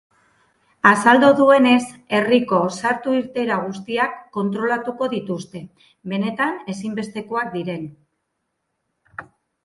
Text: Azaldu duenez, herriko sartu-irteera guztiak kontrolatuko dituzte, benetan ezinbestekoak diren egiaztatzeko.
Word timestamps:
Azaldu 0.91 1.27
duenez, 1.39 1.81
herriko 2.19 2.61
sartu-irteera 2.77 3.57
guztiak 3.65 4.15
kontrolatuko 4.37 5.09
dituzte, 5.11 5.61
benetan 6.13 6.57
ezinbestekoak 6.75 7.53
diren 7.57 7.85
egiaztatzeko. 7.85 9.29